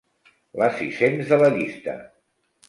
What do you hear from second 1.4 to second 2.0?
la llista.